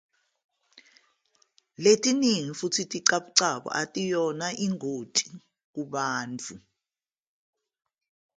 Eziningi 1.91 2.51
futhi 2.59 2.81
izicabucabu 2.85 3.67
aziyona 3.81 4.47
ingozi 4.65 5.25
kubantu. 5.73 6.53